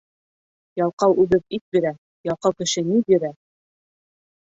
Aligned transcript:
Ялҡау 0.81 1.13
үгеҙ 1.25 1.45
ит 1.59 1.63
бирә, 1.77 1.93
ялҡау 2.33 2.59
кеше 2.65 2.89
ни 2.91 3.01
бирә? 3.13 3.35